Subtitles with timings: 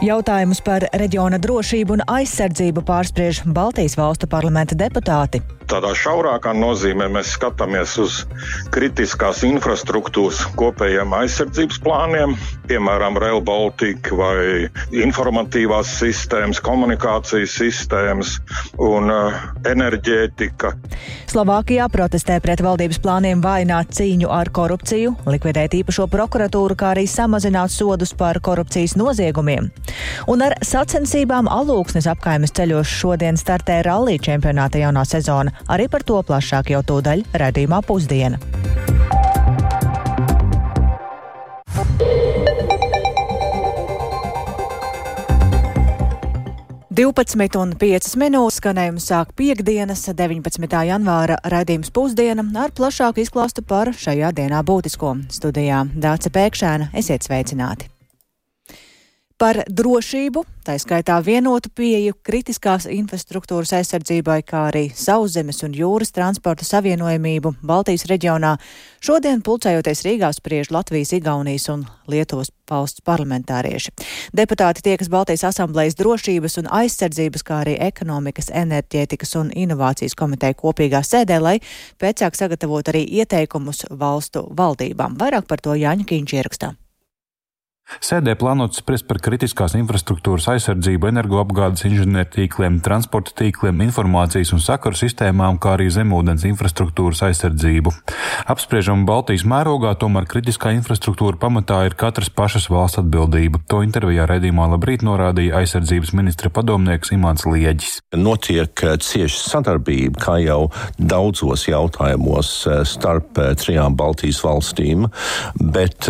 [0.00, 5.42] Jautājumus par reģiona drošību un aizsardzību pārspriež Baltijas valstu parlamenta deputāti.
[5.70, 8.14] Tādā šaurākā nozīmē mēs skatāmies uz
[8.74, 12.32] kritiskās infrastruktūras kopējiem aizsardzības plāniem,
[12.66, 14.66] piemēram, Rail Baltica vai
[15.04, 18.38] informatīvās sistēmas, komunikācijas sistēmas
[18.82, 19.36] un uh,
[19.68, 20.72] enerģētika.
[21.30, 27.70] Slovākijā protestē pret valdības plāniem vainot cīņu ar korupciju, likvidēt īpašo prokuratūru, kā arī samazināt
[27.70, 29.70] sodus par korupcijas noziegumiem.
[30.30, 35.54] Un ar sacensībām alūksnes apkaimes ceļos šodien startē rallija čempionāta jaunā sezona.
[35.68, 38.40] Arī par to plašāk jau tūdaļ redzījumā pusdiena.
[47.00, 50.66] Divpadsmit un piecas minūtes skanējumu sāk piekdienas, 19.
[50.88, 55.14] janvāra raidījums pusdiena ar plašāku izklāstu par šajā dienā būtisko.
[55.32, 57.88] Studijā Dāca Pēkšēna, esiet sveicināti!
[59.40, 66.66] Par drošību, tā skaitā vienotu pieeju kritiskās infrastruktūras aizsardzībai, kā arī sauszemes un jūras transporta
[66.68, 68.56] savienojamību Baltijas reģionā.
[69.00, 73.94] Šodien pulcējoties Rīgā spriež Latvijas, Igaunijas un Lietuvas valsts parlamentārieši.
[74.36, 81.00] Deputāti tiekas Baltijas asamblējas drošības un aizsardzības, kā arī ekonomikas, enerģētikas un inovācijas komiteja kopīgā
[81.06, 81.56] sēdē, lai
[82.02, 85.16] pēcāk sagatavot arī ieteikumus valstu valdībām.
[85.16, 86.74] Vairāk par to Jāņa Kīņš ierakstā.
[87.98, 95.58] Sēdē plānots spriest par kritiskās infrastruktūras aizsardzību, energoapgādes inženiertīkliem, transporta tīkliem, informācijas un sakaru sistēmām,
[95.58, 97.92] kā arī zemūdens infrastruktūras aizsardzību.
[98.52, 103.58] Apspriežam Baltijas mērogā, tomēr kritiskā infrastruktūra pamatā ir katras pašas valsts atbildība.
[103.72, 107.98] To intervijā redzījumā labrīt norādīja aizsardzības ministra padomnieks Imants Lieģis.
[108.14, 110.60] Notiek eh, cieša sadarbība, kā jau
[110.98, 115.08] daudzos jautājumos eh, starp eh, trijām Baltijas valstīm,
[115.74, 116.06] bet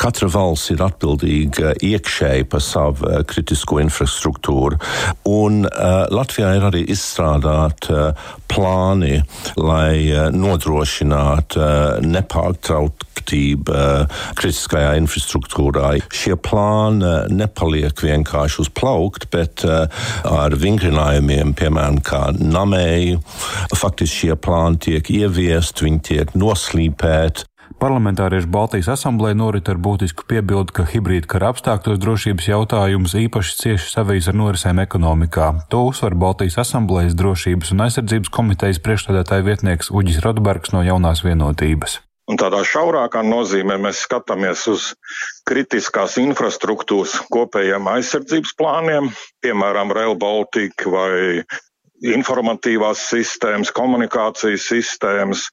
[0.00, 4.78] katra valsts ir atbildīga atbildīga iekšēji par savu uh, kritisko infrastruktūru.
[5.28, 8.14] Un uh, Latvijā ir arī izstrādāti uh,
[8.50, 9.20] plāni,
[9.56, 15.96] lai uh, nodrošinātu uh, nepārtrauktību uh, kritiskajā infrastruktūrā.
[16.14, 19.86] Šie plāni uh, nepaliek vienkārši uz plaukt, bet uh,
[20.24, 23.20] ar vingrinājumiem, piemēram, kā namēju.
[23.74, 27.49] Faktiski šie plāni tiek ieviest, viņi tiek noslīpēti,
[27.80, 33.86] Parlamentāriešu Baltijas asamblē norit ar būtisku piebildu, ka hibrīda kara apstākļos drošības jautājums īpaši cieši
[33.94, 35.46] savijas ar norisēm ekonomikā.
[35.72, 42.02] To uzsver Baltijas asamblējas drošības un aizsardzības komitejas priekšstādātāja vietnieks Uģis Rodbergs no jaunās vienotības.
[42.28, 44.90] Un tādā šaurākā nozīmē mēs skatāmies uz
[45.48, 49.08] kritiskās infrastruktūras kopējiem aizsardzības plāniem,
[49.40, 51.14] piemēram, Rail Baltica vai
[52.12, 55.48] informatīvās sistēmas, komunikācijas sistēmas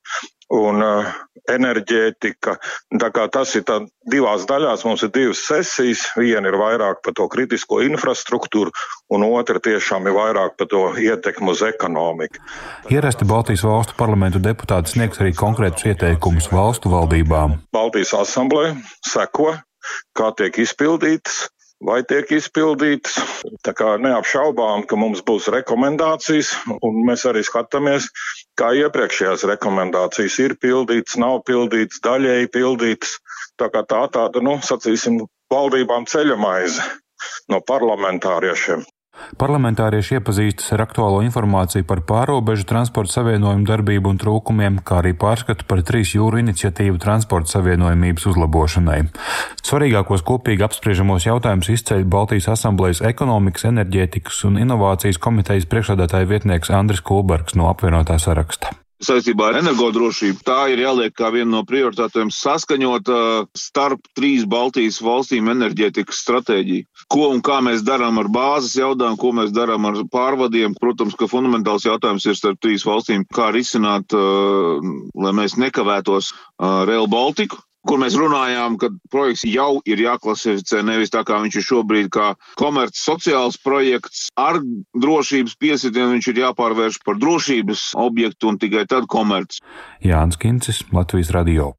[0.53, 1.15] un uh,
[1.52, 2.56] enerģētika.
[3.02, 3.66] Tā kā tas ir
[4.12, 6.06] divās daļās, mums ir divas sesijas.
[6.18, 8.74] Viena ir vairāk par to kritisko infrastruktūru,
[9.13, 12.41] un otra tiešām ir vairāk par to ietekmu uz ekonomiku.
[12.94, 17.59] Ierasti Baltijas valstu parlamentu deputāti sniegs arī konkrētus ieteikumus valstu valdībām.
[17.75, 18.74] Baltijas asamblē
[19.07, 19.53] seko,
[20.18, 21.47] kā tiek izpildītas
[21.84, 23.18] vai tiek izpildītas.
[23.66, 28.09] Tā kā neapšaubām, ka mums būs rekomendācijas, un mēs arī skatāmies,
[28.57, 33.18] kā iepriekšējās rekomendācijas ir pildītas, nav pildītas, daļēji pildītas.
[33.57, 35.22] Tā kā tā tāda, nu, sacīsim,
[35.53, 36.84] valdībām ceļamaize
[37.53, 38.85] no parlamentāriešiem.
[39.41, 45.67] Parlamentārieši iepazīstas ar aktuālo informāciju par pārobežu transporta savienojumu darbību un trūkumiem, kā arī pārskatu
[45.67, 49.00] par trīs jūru iniciatīvu transporta savienojumības uzlabošanai.
[49.67, 57.06] Svarīgākos kopīgi apspriežamos jautājumus izceļ Baltijas asamblējas ekonomikas, enerģētikas un inovācijas komitejas priekšādātāja vietnieks Andris
[57.06, 60.41] Kulbergs no apvienotā saraksta saistībā ar energodrošību.
[60.47, 63.12] Tā ir jāliek kā viena no prioritātēm saskaņot
[63.58, 66.88] starp trīs Baltijas valstīm enerģētikas stratēģiju.
[67.13, 70.75] Ko un kā mēs darām ar bāzes jautājumu, ko mēs darām ar pārvadiem.
[70.81, 77.62] Protams, ka fundamentāls jautājums ir starp trīs valstīm, kā risināt, lai mēs nekavētos Rail Baltiku
[77.88, 82.34] kur mēs runājām, ka projekts jau ir jāklasificē nevis tā, kā viņš ir šobrīd, kā
[82.60, 84.60] komerces sociāls projekts ar
[84.98, 89.63] drošības piesitienu, viņš ir jāpārvērš par drošības objektu un tikai tad komerces.
[90.04, 91.74] Jānis Kincis, Latvijas radio.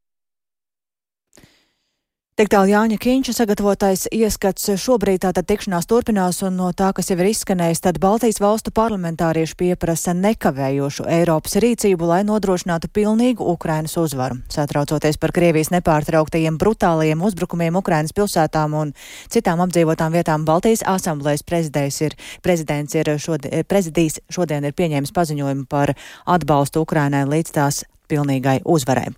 [2.38, 7.16] Tik tālu Jāņa Kīņša sagatavotais ieskats šobrīd tātad tikšanās turpinās, un no tā, kas jau
[7.18, 14.38] ir izskanējis, tad Baltijas valstu parlamentārieši pieprasa nekavējošu Eiropas rīcību, lai nodrošinātu pilnīgu Ukrainas uzvaru.
[14.54, 18.94] Satraucoties par Krievijas nepārtrauktajiem brutālajiem uzbrukumiem Ukrainas pilsētām un
[19.26, 22.14] citām apdzīvotām vietām, Baltijas asamblējas prezidents ir,
[22.46, 25.96] prezidents ir šodien, prezidijs šodien ir pieņēmis paziņojumu par
[26.38, 29.10] atbalstu Ukrainai līdz tās pilnīgai uzvarai.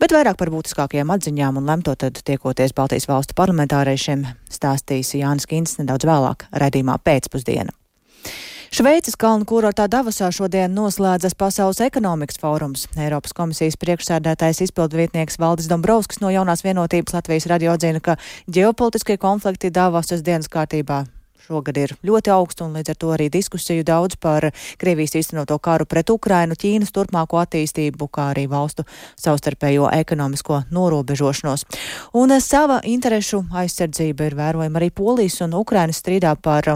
[0.00, 5.78] Bet vairāk par būtiskākajām atziņām un lemto tad tiekoties Baltijas valstu parlamentāriešiem stāstīs Jānis Kins
[5.80, 7.74] nedaudz vēlāk, redzījumā pēcpusdiena.
[8.68, 12.84] Šveices kalnu kurortā Davosā šodien noslēdzas Pasaules ekonomikas fórums.
[13.00, 19.72] Eiropas komisijas priekšsēdētājs izpildvietnieks Valdis Dombrovskis no jaunās vienotības Latvijas radio atzina, ka ģeopolitiskie konflikti
[19.72, 21.06] Davosas dienas kārtībā
[21.48, 24.50] šogad ir ļoti augsts, un līdz ar to arī diskusiju daudz par
[24.80, 28.84] Krievijas īstenoto karu pret Ukrainu, Ķīnas turpmāko attīstību, kā arī valstu
[29.16, 31.64] savstarpējo ekonomisko norobežošanos.
[32.18, 36.68] Un sava interešu aizsardzība ir vērojama arī Polijas un Ukrainas strīdā par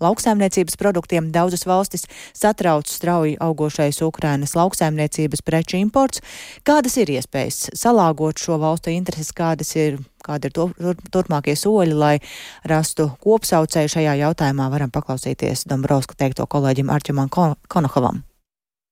[0.00, 2.06] lauksaimniecības produktiem daudzas valstis
[2.36, 6.22] satrauc strauji augošais Ukrainas lauksaimniecības preču imports.
[6.64, 11.96] Kādas ir iespējas salāgot šo valstu intereses, kādas ir kādi ir to, tur, turpmākie soļi,
[11.96, 12.14] lai
[12.68, 18.24] rastu kopsaucēju šajā jautājumā, varam paklausīties Dombrovska teikto kolēģim Arčumam Konohavam.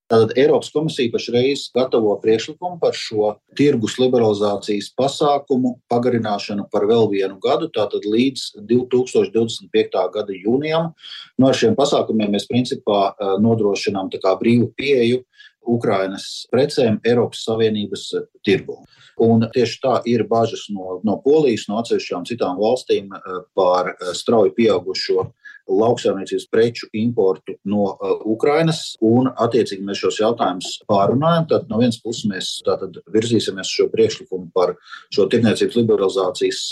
[0.08, 7.36] Tātad Eiropas komisija pašreiz gatavo priekšlikumu par šo tirgus liberalizācijas pasākumu pagarināšanu par vēl vienu
[7.44, 9.98] gadu, tātad līdz 2025.
[10.14, 10.94] gada jūnijam.
[11.36, 13.12] No nu, šiem pasākumiem mēs principā
[13.44, 15.20] nodrošinām brīvu pieeju
[15.68, 18.08] Ukrainas precēm Eiropas Savienības
[18.46, 18.80] tirgu.
[19.20, 23.12] Un tieši tā ir bažas no, no Polijas, no atsevišķām citām valstīm
[23.58, 25.26] par strauji pieaugušo
[25.68, 28.96] lauksaimniecības preču importu no uh, Ukrainas.
[29.04, 31.48] Un, attiecīgi, mēs šos jautājumus pārunājam.
[31.52, 32.52] Tad no vienas puses mēs
[33.14, 34.74] virzīsimies šo priekšlikumu par
[35.14, 36.62] šo tirdzniecības liberalizācijas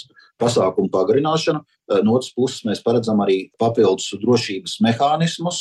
[0.41, 1.63] pasākumu pagarināšanu.
[1.87, 5.61] Uh, no otras puses, mēs paredzam arī papildus drošības mehānismus,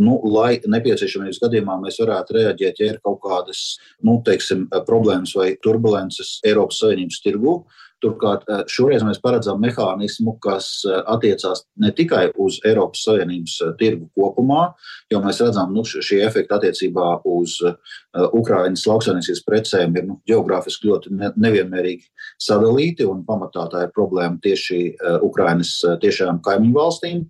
[0.00, 3.76] nu, lai nepieciešamības gadījumā mēs varētu reaģēt, ja ir kaut kādas
[4.06, 7.60] nu, teiksim, problēmas vai turbulences Eiropas Savienības tirgū.
[8.02, 13.72] Turklāt eh, šoreiz mēs paredzam mehānismu, kas eh, attiecās ne tikai uz Eiropas Savienības eh,
[13.80, 14.68] tirgu kopumā,
[15.10, 17.56] jo mēs redzam, ka nu, šie efekti attiecībā uz
[18.14, 21.12] Ukraiņas lauksaimniecības precēm ir nu, geogrāfiski ļoti
[21.42, 22.06] nevienmērīgi
[22.42, 24.80] sadalīti, un pamatā tā ir problēma tieši
[25.26, 25.72] Ukraiņas
[26.02, 27.24] tiešām kaimiņu valstīm.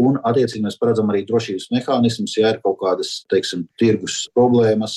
[0.00, 4.96] Un, attiecīgi, mēs paredzam arī drošības mehānismus, ja ir kaut kādas, teiksim, tirgus problēmas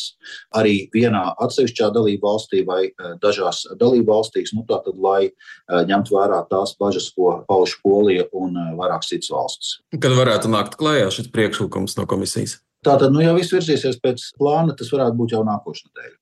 [0.56, 2.88] arī vienā atsevišķā dalību valstī vai
[3.24, 4.56] dažās dalību valstīs.
[4.56, 9.12] Nu, tā tātad, lai eh, ņemtu vērā tās bažas, ko pauž Polija un eh, vairākas
[9.13, 9.74] citas valstis.
[9.97, 12.59] Kad varētu nākt klajā šis priekšlikums no komisijas?
[12.85, 16.18] Tātad, nu, ja viss virzīsies pēc plāna, tas varētu būt jau nākošais nedēļa.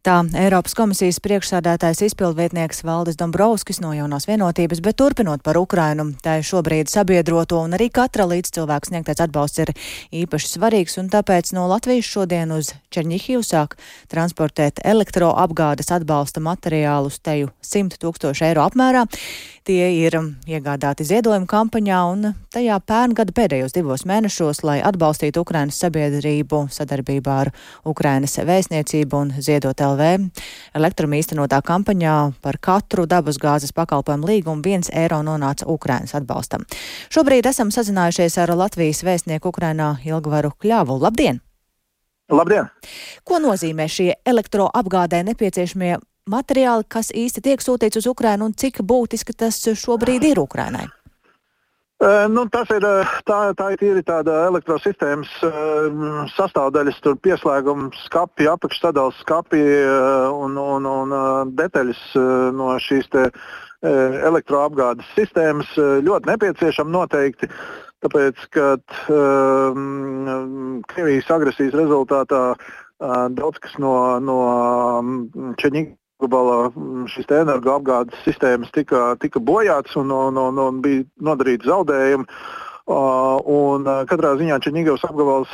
[0.00, 6.38] Tā Eiropas komisijas priekšsādātājs izpildvietnieks Valdis Dombrovskis no jaunās vienotības, bet turpinot par Ukrainu, tā
[6.40, 9.74] ir šobrīd sabiedroto un arī katra līdzcilvēka sniegtais atbalsts ir
[10.22, 13.76] īpaši svarīgs, un tāpēc no Latvijas šodien uz Čerņihiju sāk
[14.08, 19.04] transportēt elektroapgādes atbalsta materiālus teju 100 tūkstošu eiro apmērā.
[19.70, 20.16] Tie ir
[20.50, 27.50] iegādāti ziedojuma kampaņā un tajā pērngada pēdējos divos mēnešos, lai atbalstītu Ukrainas sabiedrību sadarbībā ar
[27.86, 30.08] Ukrainas vēstniecību un ziedot LV.
[30.74, 36.66] Elektrum īstenotā kampaņā par katru dabasgāzes pakalpojumu līgumu viens eiro nonāca Ukrainas atbalstam.
[37.14, 40.98] Šobrīd esam sazinājušies ar Latvijas vēstnieku Ukrainā Ilgvaru Kļavu.
[40.98, 41.38] Labdien!
[42.26, 42.66] Labdien!
[43.22, 49.36] Ko nozīmē šie elektroapgādē nepieciešamie materiāli, kas īsti tiek sūtīts uz Ukrajinu un cik būtiski
[49.36, 50.88] tas šobrīd ir Ukrainai?
[52.32, 52.80] Nu, tas ir
[53.28, 55.28] tā, tā ir tāda elektrosistēmas
[56.32, 59.60] sastāvdaļas, tur pieslēgums, skati, apakšsadales skati
[60.32, 62.00] un, un, un detaļas
[62.56, 63.12] no šīs
[63.84, 67.52] elektroapgādes sistēmas ļoti nepieciešama noteikti.
[68.00, 73.92] Tāpēc, kad um, Krievijas agresijas rezultātā uh, daudz kas no,
[74.24, 74.38] no
[75.60, 81.68] Čeņģa Globālā mm, šīs energoapgādes sistēmas tika, tika bojātas un, un, un, un bija nodarīti
[81.70, 82.28] zaudējumi.
[82.90, 85.52] Uh, un uh, katrā ziņā Čenīgavas apgabals,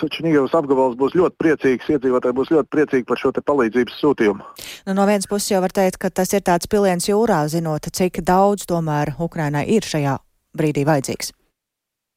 [0.57, 4.47] apgabals būs ļoti priecīgs, iedzīvotāji būs ļoti priecīgi par šo palīdzības sūtījumu.
[4.87, 8.23] Nu, no vienas puses jau var teikt, ka tas ir tāds piliens jūrā, zinot, cik
[8.25, 10.17] daudz tomēr Ukrainai ir šajā
[10.57, 11.35] brīdī vajadzīgs.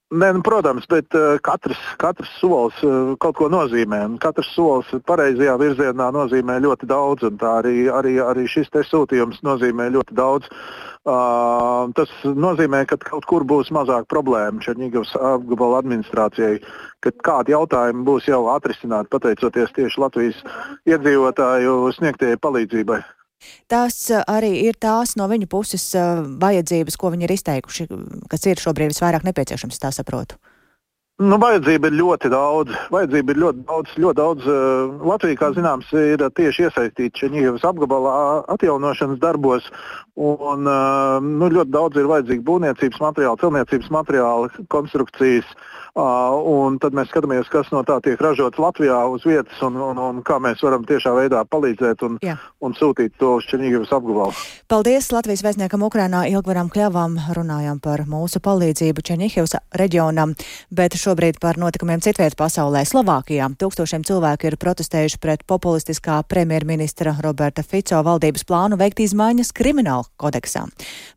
[0.09, 3.99] Nē, nu, protams, bet uh, katrs, katrs solis uh, kaut ko nozīmē.
[4.17, 10.17] Katrs solis pareizajā virzienā nozīmē ļoti daudz, un arī, arī, arī šis sūtījums nozīmē ļoti
[10.17, 10.49] daudz.
[11.05, 16.57] Uh, tas nozīmē, ka kaut kur būs mazāk problēmu Černīgavas apgabala administrācijai,
[17.05, 20.41] ka kādi jautājumi būs jau atrisināti pateicoties tieši Latvijas
[20.89, 23.03] iedzīvotāju sniegtajai palīdzībai.
[23.71, 27.89] Tās eh, arī ir tās no viņu puses eh, vajadzības, ko viņi ir izteikuši,
[28.31, 30.39] kas ir šobrīd visvairāk nepieciešams, tā saprotu.
[31.19, 32.75] Nu, vajadzība ir ļoti daudz.
[32.93, 33.95] Vajadzība ir ļoti daudz.
[33.99, 38.13] Ļoti daudz uh, Latvija, kā zināms, ir tieši iesaistīta Čeņģevas apgabalā
[38.55, 39.67] atjaunošanas darbos.
[40.15, 45.51] Un, uh, nu, ļoti daudz ir vajadzīgi būvniecības materiāli, celtniecības materiāli, konstrukcijas.
[45.99, 49.97] Uh, un tad mēs skatāmies, kas no tā tiek ražots Latvijā uz vietas un, un,
[49.97, 52.35] un kā mēs varam tiešā veidā palīdzēt un, Jā.
[52.61, 54.35] un sūtīt to uz Čeņģevas apgabalu.
[54.69, 57.17] Paldies Latvijas vēstniekam Ukrainā Ilgvaram Kļavam.
[57.35, 60.35] Runājam par mūsu palīdzību Čeņģevas reģionam.
[60.69, 62.83] Bet šo šobrīd par notikumiem citviet pasaulē.
[62.85, 70.05] Slovākijā tūkstošiem cilvēku ir protestējuši pret populistiskā premjerministra Roberta Fico valdības plānu veikt izmaiņas krimināla
[70.21, 70.67] kodeksā.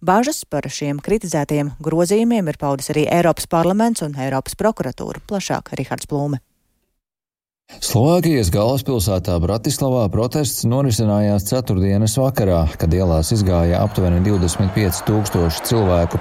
[0.01, 5.21] Bažas par šiem kritizētajiem grozījumiem ir paudis arī Eiropas parlaments un Eiropas prokuratūra.
[5.29, 6.41] Plašāk Rihards Plūme.
[7.83, 16.21] Slovākijas galvaspilsētā Bratislavā protests norisinājās ceturtdienas vakarā, kad ielās izgāja aptuveni 25 tūkstoši cilvēku.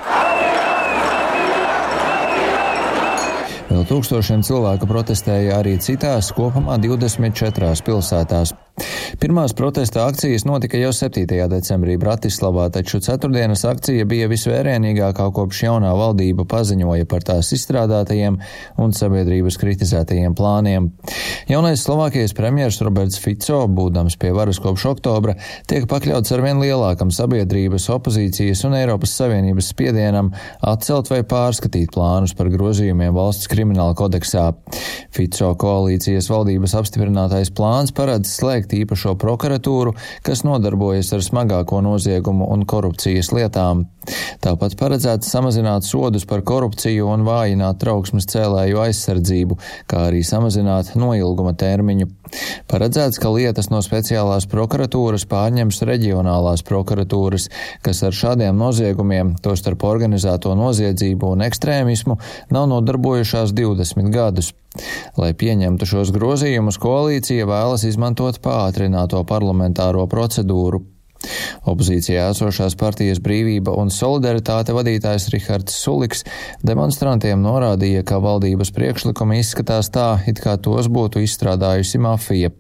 [3.72, 8.52] Vēl tūkstošiem cilvēku protestēja arī citās, kopumā 24 pilsētās.
[9.22, 11.28] Pirmās protesta akcijas notika jau 7.
[11.52, 18.40] decembrī Bratislavā, taču ceturtdienas akcija bija visvērienīgākā kopš jaunā valdība paziņoja par tās izstrādātajiem
[18.82, 20.90] un sabiedrības kritizētajiem plāniem.
[21.52, 25.36] Jaunais Slovākijas premjers Roberts Fico, būdams pie varas kopš oktobra,
[25.70, 30.34] tiek pakļauts ar vien lielākam sabiedrības, opozīcijas un Eiropas Savienības spiedienam
[30.66, 34.50] atcelt vai pārskatīt plānus par grozījumiem valsts krimināla kodeksā.
[35.14, 42.48] Fico koalīcijas valdības apstiprinātais plāns paredz slēgt slēgt īpašo prokuratūru, kas nodarbojas ar smagāko noziegumu
[42.52, 43.88] un korupcijas lietām.
[44.42, 51.54] Tāpat paredzēts samazināt sodus par korupciju un vājināt trauksmes cēlēju aizsardzību, kā arī samazināt noilguma
[51.54, 52.08] termiņu.
[52.72, 57.50] Paredzēts, ka lietas no speciālās prokuratūras pārņems reģionālās prokuratūras,
[57.86, 62.18] kas ar šādiem noziegumiem, tostarp organizēto noziedzību un ekstrēmismu,
[62.56, 64.54] nav nodarbojušās 20 gadus.
[65.20, 70.86] Lai pieņemtu šos grozījumus, koalīcija vēlas izmantot pātrināto parlamentāro procedūru.
[71.70, 76.26] Opozīcijā esošās partijas brīvība un solidaritāte vadītājs Rihards Suliks
[76.66, 82.54] demonstrantiem norādīja, ka valdības priekšlikumi izskatās tā, it kā tos būtu izstrādājusi mafija.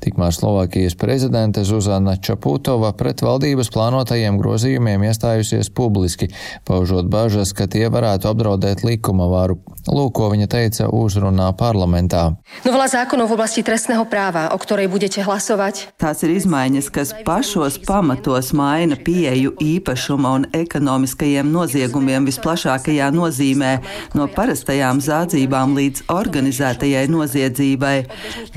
[0.00, 6.30] Tikmēr Slovākijas prezidente Zuzana Čaputova pret valdības plānotajiem grozījumiem iestājusies publiski,
[6.68, 9.60] paužot bažas, ka tie varētu apdraudēt likuma varu.
[9.90, 12.36] Lūk, ko viņa teica uzrunā parlamentā.
[12.66, 15.96] Novela zákonov v oblasti trestného práva, o ktorej budete hlasovať.
[16.00, 23.72] Tās ir izmaiņas, kas pašos pamatos maina pieeju īpašuma un ekonomiskajiem noziegumiem visplašākajā nozīmē,
[24.14, 27.96] no parastajām zādzībām līdz organizētajai noziedzībai.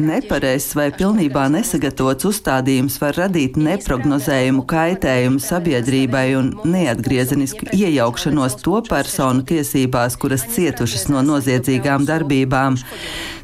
[0.03, 9.45] Nepareizs vai pilnībā nesagatavots uzstādījums var radīt neprognozējumu kaitējumu sabiedrībai un neatgriezenisku iejaukšanos to personu
[9.49, 12.79] tiesībās, kuras cietušas no noziedzīgām darbībām.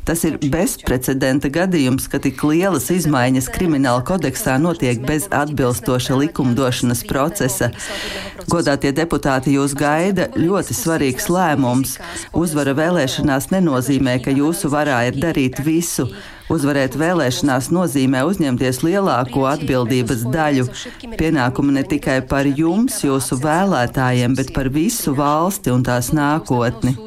[0.10, 7.70] Tas ir bezprecedenta gadījums, ka tik lielas izmaiņas krimināla kodeksā notiek bez atbilstoša likumdošanas procesa.
[8.50, 12.00] Godātie deputāti, jūs gaida ļoti svarīgs lēmums.
[12.34, 16.10] Uzvara vēlēšanās nenozīmē, ka jūsu varā ir darīt visu.
[16.50, 20.66] Uzvarēt vēlēšanās nozīmē uzņemties lielāko atbildības daļu.
[21.20, 26.98] Pienākumu ne tikai par jums, jūsu vēlētājiem, bet par visu valsti un tās nākotni.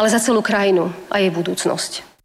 [0.00, 2.15] Ale za celú krajinu a jej budúcnosť.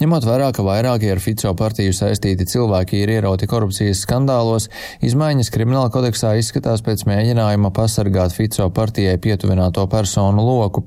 [0.00, 4.70] Ņemot vērā, ka vairāki ar Fico partiju saistīti cilvēki ir ierauti korupcijas skandālos,
[5.04, 10.86] izmaiņas krimināla kodeksā izskatās pēc mēģinājuma pasargāt Fico partijai pietuvināto personu loku.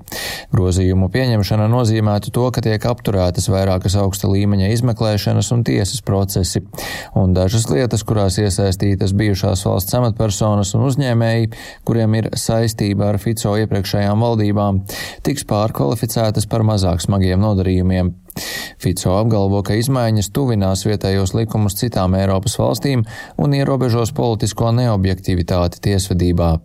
[0.49, 6.65] Grozījumu pieņemšana nozīmētu to, ka tiek apturētas vairākas augsta līmeņa izmeklēšanas un tiesas procesi,
[7.13, 11.53] un dažas lietas, kurās iesaistītas bijušās valsts amatpersonas un uzņēmēji,
[11.85, 14.83] kuriem ir saistība ar Fico iepriekšējām valdībām,
[15.21, 18.15] tiks pārkvalificētas par mazāk smagiem nodarījumiem.
[18.81, 23.05] Fico apgalvo, ka izmaiņas tuvinās vietējos likumus citām Eiropas valstīm
[23.41, 26.55] un ierobežos politisko neobjektivitāti tiesvedībā.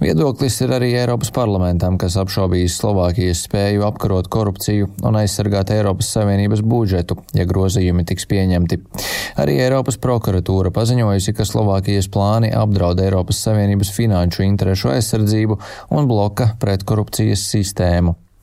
[0.00, 6.64] Viedoklis ir arī Eiropas parlamentam, kas apšaubījis Slovākijas spēju apkarot korupciju un aizsargāt Eiropas Savienības
[6.66, 8.80] budžetu, ja grozījumi tiks pieņemti.
[9.44, 15.60] Arī Eiropas prokuratūra paziņojusi, ka Slovākijas plāni apdraud Eiropas Savienības finanšu interešu aizsardzību
[15.94, 18.18] un bloka pretkorupcijas sistēmu.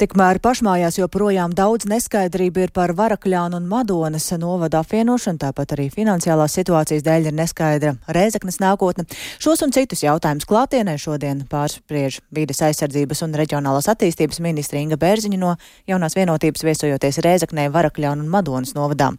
[0.00, 6.54] Tikmēr pašmājās joprojām daudz neskaidrību ir par Varakļānu un Madonas novada apvienošanu, tāpat arī finansiālās
[6.56, 9.04] situācijas dēļ ir neskaidra Rēzaknes nākotne.
[9.36, 15.40] Šos un citus jautājumus klātienē šodien pārspriež vides aizsardzības un reģionālās attīstības ministra Inga Bērziņa
[15.42, 15.50] no
[15.92, 19.10] jaunās vienotības viesojoties Rēzaknē, Varakļānu un Madonas novadā.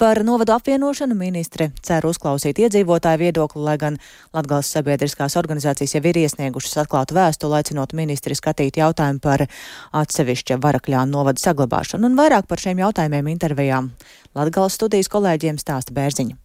[0.00, 4.00] Par novadu apvienošanu ministre cer uzklausīt iedzīvotāju viedokli, lai gan
[4.32, 10.58] Latgales sabiedriskās organizācijas jau ir iesniegušas atklātu vēstuli, aicinot ministri skatīt jautājumu par atsevišķu atsevišķa
[10.62, 13.90] Varakļāna novada saglabāšanu, un vairāk par šiem jautājumiem intervijām
[14.34, 16.36] Latgales studijas kolēģiem stāsta Bērziņa.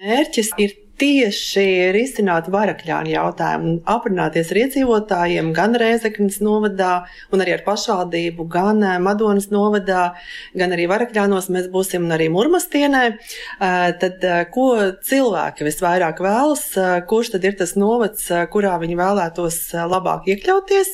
[0.00, 7.54] Mērķis ir tieši risināt varakļānu jautājumu un aprunāties ar iedzīvotājiem gan Rēzeknas novadā, un arī
[7.56, 10.10] ar pašvaldību, gan eh, Madonas novadā,
[10.58, 13.02] gan arī varakļānos mēs būsim un arī Murmastienē.
[13.14, 14.66] Eh, tad, eh, ko
[15.06, 16.66] cilvēki visvairāk vēlas,
[17.08, 20.92] kurš tad ir tas novads, kurā viņi vēlētos labāk iekļauties?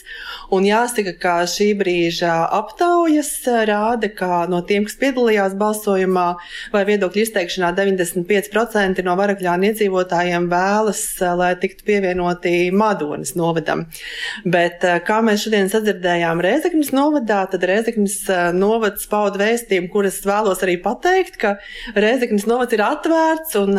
[0.55, 3.33] Un jāsaka, ka šī brīža aptaujas
[3.67, 6.29] rāda, ka no tiem, kas piedalījās balsojumā
[6.75, 13.87] vai viedokļu izteikšanā, 95% no varakļānu iedzīvotājiem iedzīvotājiem vēlas, eh, lai tiktu pievienoti Madonas novadam.
[14.45, 20.21] Bet, eh, kā mēs šodien sadzirdējām Rēzeknas novadā, tad Rēzeknas eh, novads pauda vēstījumu, kuras
[20.23, 21.59] vēlos arī pateikt, ka
[21.95, 23.75] Rēzeknas novads ir atvērts un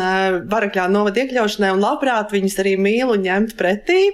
[0.48, 4.10] varakļā novada iekļaušanai un labprāt viņus arī mīl un ņemt pretī.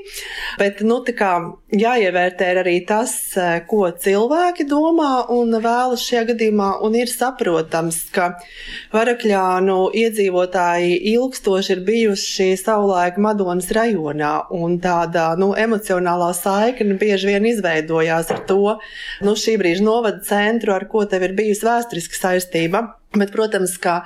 [0.58, 3.12] Bet, nu, tā kā jāievērtē arī tas,
[3.69, 8.31] ko cilvēki domā un vēlas šajā gadījumā, un ir saprotams, ka
[8.95, 17.49] varakļānu iedzīvotāji ilgstoši ir bijuši savulaik Madonas rajonā, un tāda nu, emocionālā saikne bieži vien
[17.52, 18.76] izveidojās ar to
[19.25, 22.87] nu, šī brīža novada centru, ar ko tev ir bijusi vēsturiska saistība.
[23.14, 24.00] Bet, protams, ka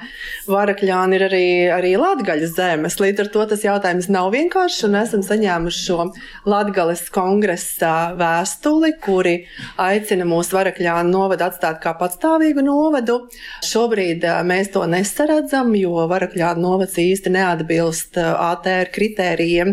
[0.53, 2.99] Varakļāni ir arī, arī Latvijas zemes.
[3.01, 4.85] Līdz ar to tas jautājums nav vienkāršs.
[5.01, 6.09] Esam saņēmuši šo
[6.49, 9.33] Latvijas kongresa vēstuli, kuri
[9.81, 13.23] aicina mūsu Varakļānu novadu atstāt kā patstāvīgu novadu.
[13.65, 19.73] Šobrīd mēs to nesaredzam, jo Varakļānu novads īsti neatbilst ATR kritērijiem,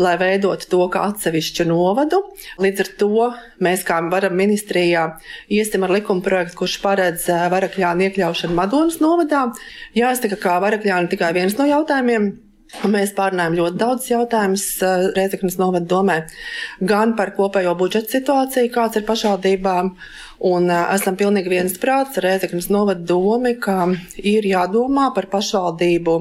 [0.00, 2.22] lai veidotu to kā atsevišķu novadu.
[2.62, 3.30] Līdz ar to
[3.62, 5.06] mēs kā varam ministrijā
[5.52, 9.48] iesim ar likuma projektu, kurš paredz Varakļānu iekļaušanu Madonas novadā.
[9.96, 12.32] Jāsaka, ka varakļāni ir tikai viens no jautājumiem.
[12.86, 14.64] Mēs pārnājām ļoti daudz jautājumus
[15.16, 16.18] Reizeknas novada domē,
[16.86, 19.90] gan par kopējo budžeta situāciju, kāds ir pašvaldībām,
[20.52, 23.90] un esam pilnīgi viensprāts ar Reizeknas novada domi, ka
[24.22, 26.16] ir jādomā par pašvaldību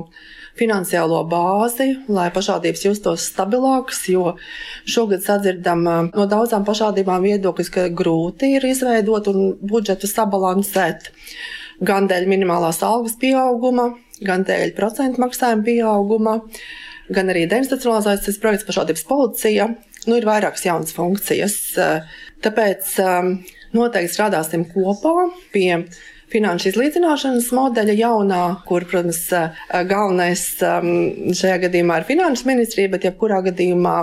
[0.59, 4.33] finansiālo bāzi, lai pašvaldības justos stabilākas, jo
[4.89, 11.09] šogad sadzirdam no daudzām pašvaldībām viedokļus, ka grūti ir izveidot un budžetu sabalansēt
[11.85, 13.93] gan dēļ minimālās algas pieauguma,
[14.25, 16.35] gan dēļ procentu maksājuma pieauguma,
[17.09, 19.69] gan arī deinstitucionalizācijas projekts pašvaldības policija.
[20.07, 21.55] Nu, ir vairākas jaunas funkcijas.
[22.43, 22.93] Tāpēc
[23.75, 25.71] noteikti strādāsim kopā pie
[26.29, 29.21] finanšu izlīdzināšanas modeļa jaunā, kur, protams,
[29.89, 30.89] galvenais um,
[31.35, 33.95] šajā gadījumā ir finanšu ministrija, bet jebkurā gadījumā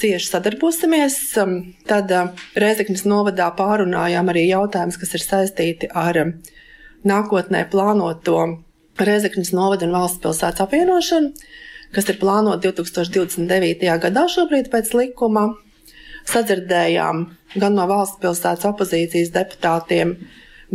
[0.00, 1.18] cieši sadarbosimies.
[1.42, 1.56] Um,
[1.88, 6.20] tad uh, Reizeknas novadā pārunājām arī jautājumus, kas ir saistīti ar
[7.04, 8.38] nākotnē plānoto
[8.94, 11.32] Reizeknas novada un valsts pilsētas apvienošanu,
[11.94, 13.88] kas ir plānota 2029.
[14.06, 15.48] gadā šobrīd pēc likuma.
[16.30, 17.24] Sadzirdējām
[17.60, 20.14] gan no valsts pilsētas opozīcijas deputātiem,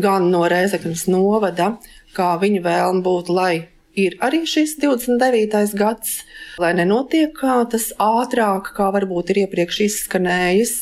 [0.01, 1.73] gan no Reizeknas novada,
[2.15, 3.53] kā viņu vēlme būtu, lai
[3.99, 5.75] ir arī šis 29.
[5.79, 6.23] gads,
[6.61, 7.35] lai nenotiek
[7.71, 10.75] tas ātrāk, kā varbūt ir iepriekš izskanējis.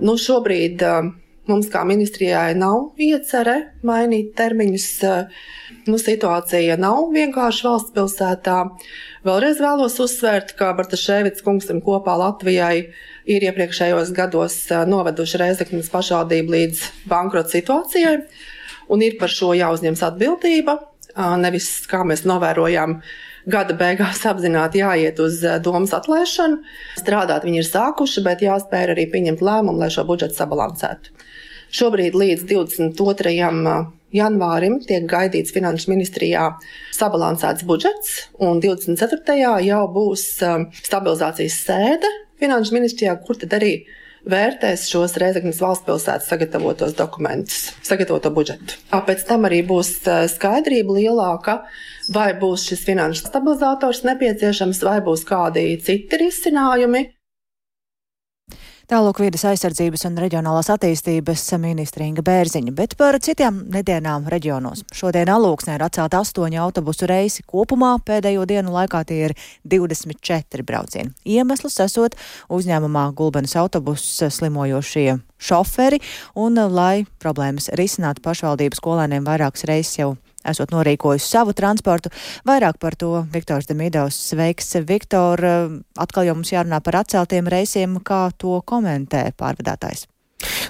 [0.00, 0.84] Nu, šobrīd
[1.50, 4.88] Mums kā ministrijai nav iecerē mainīt termiņus.
[5.88, 8.58] Nu, situācija nav vienkārši valsts pilsētā.
[9.26, 12.90] Vēlreiz vēlos uzsvērt, ka Bartaševits kungsim kopā Latvijai
[13.30, 14.56] ir iepriekšējos gados
[14.90, 18.16] noveduši Reizeknas pašvaldību līdz bankrota situācijai,
[18.90, 20.78] un ir par šo jāuzņems atbildība.
[21.42, 23.00] Nevis, kā mēs novērojām,
[23.50, 26.60] gada beigās apzināti jāiet uz domas atlaišanu.
[27.00, 31.10] Strādāt viņi ir sākuši, bet jāspēj arī pieņemt lēmumu, lai šo budžetu sabalansētu.
[31.74, 33.34] Šobrīd līdz 22.
[34.14, 36.48] janvārim tiek gaidīts Finanšu ministrijā
[36.94, 39.38] sabalansēts budžets, un 24.
[39.66, 40.26] jau būs
[40.82, 43.74] stabilizācijas sēde Finanšu ministrijā, kur tad arī
[44.28, 48.76] vērtēs šos Reizeknas valsts pilsētas sagatavotos dokumentus, sagatavoto budžetu.
[48.90, 49.94] Pēc tam arī būs
[50.34, 51.60] skaidrība lielāka,
[52.12, 57.06] vai būs šis finanšu stabilizators nepieciešams, vai būs kādi citi risinājumi.
[58.90, 64.80] Tālāk vīdes aizsardzības un reģionālās attīstības ministra Inga Bērziņa, bet par citām nedēļām reģionos.
[64.90, 67.44] Šodien Alūksnē ir atcelta astoņi autobusu reisi.
[67.46, 71.14] Kopumā pēdējo dienu laikā tie ir 24 braucieni.
[71.22, 72.18] Iemesls esot
[72.50, 76.02] uzņēmumā Gulbenes autobusu slimojošie šoferi
[76.34, 82.12] un, lai problēmas risinātu pašvaldības skolēniem vairākas reizes jau esot norīkojusi savu transportu.
[82.48, 84.74] Vairāk par to Viktors Demidovs sveiks.
[84.86, 85.42] Viktor,
[85.98, 90.06] atkal jau mums jārunā par atceltiem reisiem, kā to komentē pārvadātājs.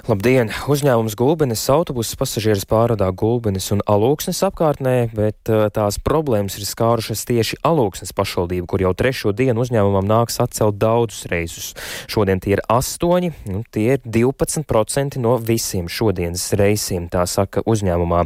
[0.09, 0.49] Labdien!
[0.65, 7.21] Uzņēmums Gulbenes autobuses pasažierus pārvadā Gulbenes un Alūksnes apkārtnē, bet uh, tās problēmas ir skārušas
[7.29, 11.67] tieši Alūksnes pašvaldību, kur jau trešo dienu uzņēmumam nāks atcelt daudzus reisus.
[12.09, 18.23] Šodien tie ir astoņi, nu, tie ir 12% no visiem šodienas reisiem, tā saka uzņēmumā.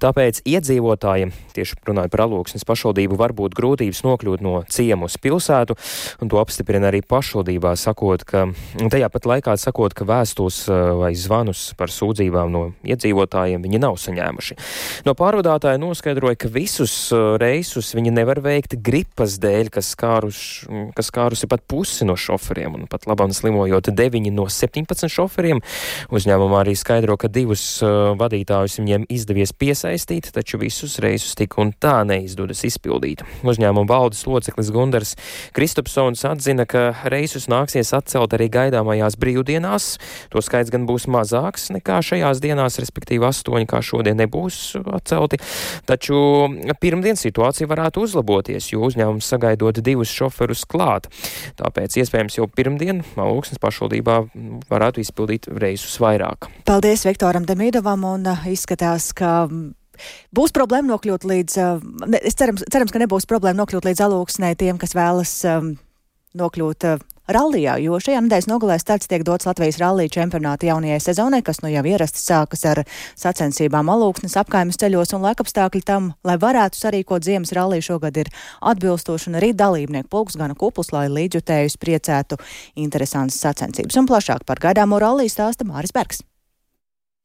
[0.00, 5.76] Tāpēc iedzīvotājiem, tieši runājot par Alūksnes pašvaldību, var būt grūtības nokļūt no ciemu uz pilsētu,
[6.24, 8.48] un to apstiprina arī pašvaldībā, sakot, ka
[8.80, 13.98] tajā pat laikā sakot, ka vēstos uh, vai zvanus par sūdzībām no iedzīvotājiem viņi nav
[14.00, 14.56] saņēmuši.
[15.06, 20.40] No pārvadātāja noskaidroja, ka visus uh, reisus viņi nevar veikt gripas dēļ, kas, skārus,
[20.96, 25.62] kas skārusi pat pusi no šoferiem, un pat labam slimojot 9 no 17 šoferiem.
[26.14, 31.72] Uzņēmumā arī skaidro, ka divus uh, vadītājus viņiem izdevies piesaistīt, taču visus reisus tik un
[31.74, 33.24] tā neizdodas izpildīt.
[33.48, 35.16] Uzņēmuma valdes loceklis Gundars
[35.56, 39.90] Kristopsons atzina, ka reisus nāksies atcelt arī gaidāmajās brīvdienās.
[40.32, 45.40] To skaits gan būs mazāks nekā šajās dienās, respektīvi astoņi, kā šodien nebūs atcelti.
[45.88, 46.18] Taču
[46.82, 51.08] pirmdien situācija varētu uzlaboties, jo uzņēmums sagaidot divus šoferus klāt.
[51.58, 54.20] Tāpēc iespējams jau pirmdien Malūksnes pašvaldībā
[54.70, 56.50] varētu izpildīt reisus vairāk.
[56.68, 59.48] Paldies Viktoram Demīdovam un uh, izskatās, ka
[60.34, 64.52] Būs problēma nokļūt līdz, uh, ne, es cerams, cerams, ka nebūs problēma nokļūt līdz alūksnē
[64.60, 65.72] tiem, kas vēlas um,
[66.38, 67.00] nokļūt uh,
[67.32, 71.72] rallijā, jo šajā nedēļas nogalē starts tiek dots Latvijas rallija čempionāta jaunajai sezonai, kas nu
[71.72, 72.82] jau ierasti sākas ar
[73.18, 78.32] sacensībām alūksnes apkaimes ceļos un laikapstākļi tam, lai varētu sarīkot ziemas ralliju šogad ir
[78.72, 82.40] atbilstoši un arī dalībnieku pulks gana kupus, lai līdzjutējus priecētu
[82.80, 84.00] interesantas sacensības.
[84.00, 86.24] Un plašāk par gaidāmo ralliju stāsta Māris Bergs.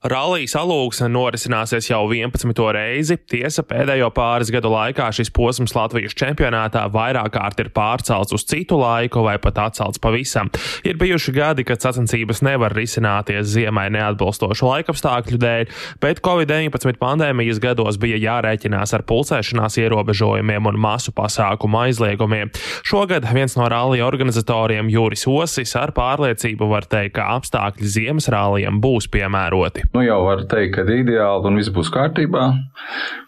[0.04, 2.52] Rallijas alūksne norisināsies jau 11.
[2.76, 3.16] reizi.
[3.32, 8.76] Tiesa, pēdējo pāris gadu laikā šis posms Latvijas čempionātā vairāk kārt ir pārcelts uz citu
[8.82, 10.50] laiku vai pat atcelts pavisam.
[10.84, 15.72] Ir bijuši gadi, kad sacensības nevar risināties ziemai neatbilstošu laikapstākļu dēļ,
[16.04, 22.52] bet Covid-19 pandēmijas gados bija jārēķinās ar pulcēšanās ierobežojumiem un masu pasākumu aizliegumiem.
[22.84, 28.84] Šogad viens no rallija organizatoriem Jūris Osis ar pārliecību var teikt, ka apstākļi ziemas rallijam
[28.84, 32.50] būs piemēroti nu jau var teikt, ka ir ideāli un viss būs kārtībā.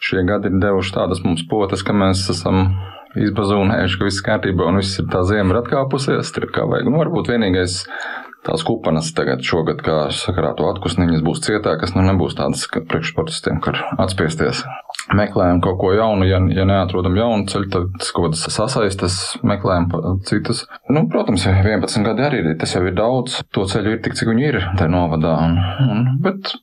[0.04, 2.75] Šie gadi ir devuši tādas mums potas, ka mēs esam
[3.15, 6.34] izbazūnējuši, ka viss kārtībā un viss ir tā zima ir atkāpusies.
[6.36, 6.89] Tur kā vajag.
[6.89, 7.84] Nu, varbūt vienīgais
[8.45, 13.80] tās kupanas tagad šogad, kā sakarā to atkusniņas būs cietākas, nu nebūs tādas priekšsportistiem, kur
[14.01, 14.65] atspiesties.
[15.13, 19.89] Meklējam kaut ko jaunu, ja, ja neatrodam jaunu ceļu, tad kaut kādas sasaistes, meklējam
[20.26, 20.63] citas.
[20.89, 23.41] Nu, protams, 11 gadi arī tas jau ir daudz.
[23.54, 25.36] To ceļu ir tik, cik viņi ir tajā novadā.
[25.46, 26.56] Un, un, bet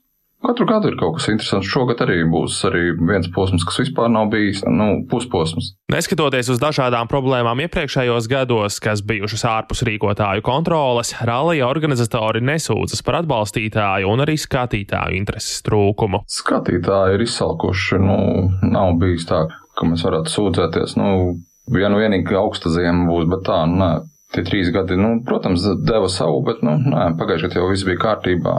[0.42, 1.68] Katru gadu ir kaut kas interesants.
[1.70, 5.70] Šogad arī būs arī viens posms, kas vispār nav bijis nu, pusposms.
[5.92, 13.20] Neskatoties uz dažādām problēmām iepriekšējos gados, kas bijušas ārpus rīkotāju kontroles, rallija organizatori nesūdzas par
[13.20, 16.24] atbalstītāju un arī skatītāju intereses trūkumu.
[16.26, 18.02] Skatītāji ir izsalkuši.
[18.02, 18.18] Nu,
[18.66, 19.44] nav bijis tā,
[19.78, 20.98] ka mēs varētu sūdzēties.
[20.98, 21.38] Nu,
[21.70, 23.92] vienu vienīgi augsta ziema būs, bet tā, nu, nē.
[24.32, 28.00] Tie trīs gadi, nu, protams, deva savu, bet, nu, nē, pagājušajā gadā jau viss bija
[28.00, 28.54] kārtībā.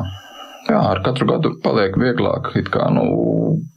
[0.63, 2.54] Jā, ar katru gadu paliek vieglāk.
[2.60, 3.04] It kā nu,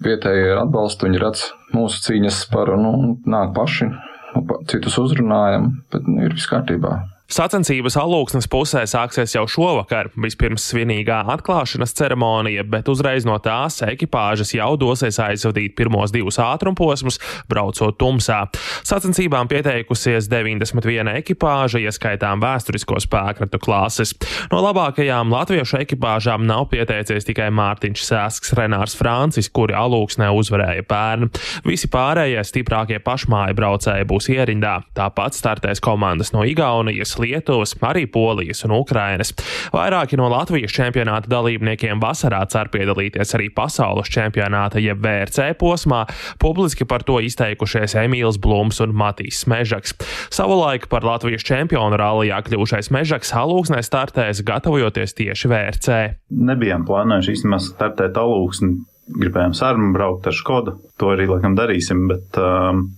[0.07, 3.90] vietējie ir atbalsta, viņi redz mūsu cīņas par, nu, nāk paši,
[4.37, 7.01] nu, citus uzrunājam, bet nu, ir viss kārtībā.
[7.27, 10.12] Sacensības alūksnes pusē sāksies jau šovakar.
[10.23, 17.19] Vispirms svinīgā atklāšanas ceremonija, bet uzreiz no tās ekipāžas jau dosies aizvadīt pirmos divus ātrumposmus,
[17.51, 18.45] braucot tumsā.
[18.87, 24.15] Sacensībām pieteikusies 91 ekipāža, ieskaitām vēsturisko spēkratu klases.
[24.53, 31.35] No labākajām latviešu ekipāžām nav pieteicies tikai Mārtiņš Sēsks, Renārs Francis, kuri alūksnē uzvarēja pērn.
[31.67, 34.79] Visi pārējie stiprākie pašmāju braucēji būs ierindā.
[34.95, 37.15] Tāpat startēs komandas no Igaunijas.
[37.22, 39.33] Lietuvas, arī Polijas un Ukrainas.
[39.74, 46.05] Vairāki no Latvijas čempionāta dalībniekiem vasarā cer piedalīties arī pasaules čempionāta jeb VRC posmā.
[46.42, 49.96] Publiski par to izteikušies Emīls Blūms un Matīs Mežaks.
[50.35, 56.02] Savulaik par Latvijas čempionu rallijā kļuvušais Mežaks halūksnē startēs, gatavojoties tieši VRC.
[56.31, 58.76] Nebijām plānojuši īstenībā startēt alūksni
[59.07, 60.76] gribējām sarunu braukt ar Skodu.
[61.00, 62.88] To arī laikam darīsim, bet um,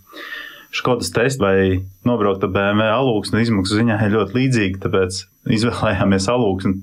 [0.74, 5.22] Škodas tests vai nobraukt ar BMW alūksni izmaksu ziņā ir ļoti līdzīgi, tāpēc
[5.56, 6.74] izvēlējāmies alūksni.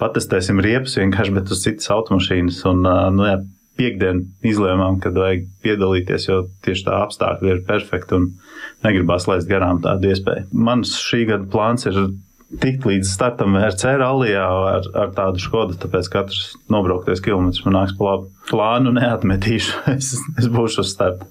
[0.00, 2.62] Patestēsim riepus vienkārši, bet uz citas automašīnas.
[2.70, 2.86] Un,
[3.18, 3.36] nu, jā,
[3.78, 8.30] piekdienu izlēmām, kad vajag piedalīties, jo tieši tā apstākļi ir perfekti un
[8.86, 10.48] negribās laist garām tādu iespēju.
[10.52, 12.00] Mans šī gada plāns ir
[12.62, 17.96] tikt līdz startam VRC rallijā ar, ar tādu škodu, tāpēc katrs nobrauktais kilometrs man nāks
[17.98, 18.30] pa labu.
[18.50, 21.28] Plānu neatmetīšu, es, es būšu uz starta.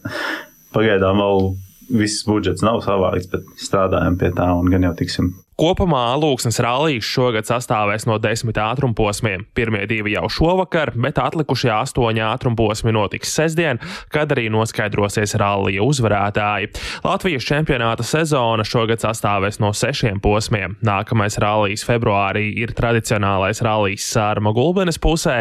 [0.76, 1.50] Pagaidām vēl
[1.90, 7.08] viss budžets nav savākts, bet strādājam pie tā un gan jau tiksim Kopumā Lūksnes rallijas
[7.10, 9.48] šogad sastāvēs no desmit ātrumposmiem.
[9.58, 13.82] Pirmie divi jau šovakar, bet atlikušie astoņi ātrumposmi notiks sestdien,
[14.14, 16.70] kad arī noskaidrosies rallija uzvarētāji.
[17.02, 20.76] Latvijas čempionāta sezona šogad sastāvēs no sešiem posmiem.
[20.86, 25.40] Nākamais rallijas februārī ir tradicionālais rallijas sārma gulbenes pusē,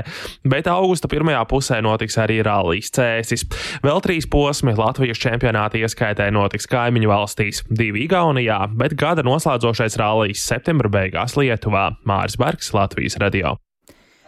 [0.49, 3.45] bet augusta pirmajā pusē notiks arī rallijas cēsis.
[3.85, 10.06] Vēl trīs posmi Latvijas čempionāta ieskaitē notiks kaimiņu valstīs, divi Igaunijā, bet gada noslēdzošais rallijas
[10.07, 11.90] rallijas septembra beigās Lietuvā.
[12.07, 13.57] Māris Bergs, Latvijas radio.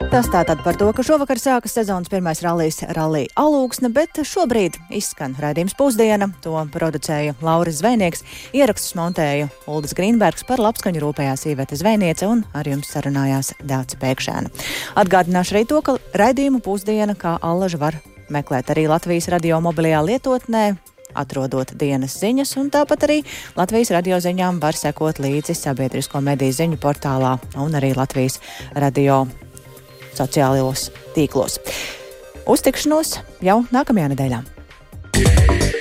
[0.08, 5.34] Tas tātad par to, ka šovakar sākas sezonas pirmais rallies Rallija Alūksne, bet šobrīd izskan
[5.42, 6.30] raidījums pusdiena.
[6.44, 8.22] To producēja Lauris Zvēnieks,
[8.56, 14.54] ierakstus montēja Uldis Grīnbergs, par labskaņu rūpējās Īvete Zvēniece un ar jums sarunājās Dāca Pēkšēna.
[15.02, 17.98] Atgādināšu arī to, ka raidījumu pusdiena kā allaža var
[18.32, 20.64] meklēt arī Latvijas radio mobilajā lietotnē,
[21.14, 23.18] atrodot dienas ziņas, un tāpat arī
[23.56, 28.40] Latvijas radio ziņām var sekot līdzi sabiedrisko mediju ziņu portālā un arī Latvijas
[28.74, 29.24] radio
[30.18, 31.60] sociālajos tīklos.
[32.48, 34.44] Uztikšanos jau nākamajā nedēļā.
[35.18, 35.77] Yeah.